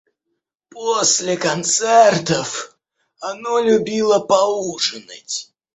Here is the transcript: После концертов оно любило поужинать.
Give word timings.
После 0.71 1.37
концертов 1.37 2.75
оно 3.19 3.59
любило 3.59 4.17
поужинать. 4.19 5.51